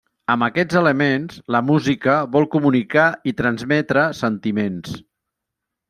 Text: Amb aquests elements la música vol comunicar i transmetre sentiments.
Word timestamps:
Amb 0.35 0.45
aquests 0.45 0.77
elements 0.79 1.35
la 1.57 1.61
música 1.67 2.17
vol 2.37 2.49
comunicar 2.57 3.07
i 3.33 3.37
transmetre 3.43 4.11
sentiments. 4.25 5.01